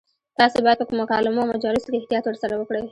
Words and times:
تاسو 0.39 0.57
باید 0.65 0.79
په 0.89 0.95
مکالمو 1.01 1.41
او 1.43 1.49
مجالسو 1.53 1.87
کې 1.91 1.99
احتیاط 1.99 2.23
ورسره 2.27 2.53
وکړئ. 2.57 2.79